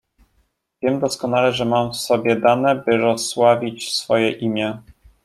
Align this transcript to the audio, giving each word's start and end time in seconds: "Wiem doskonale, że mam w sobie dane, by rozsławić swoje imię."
"Wiem 0.81 0.99
doskonale, 0.99 1.51
że 1.53 1.65
mam 1.65 1.91
w 1.91 1.95
sobie 1.95 2.35
dane, 2.35 2.75
by 2.75 2.97
rozsławić 2.97 3.93
swoje 3.93 4.31
imię." 4.31 4.81